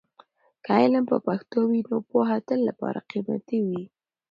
[0.63, 3.83] که علم په پښتو وي، نو پوهه تل لپاره قیمتي وي.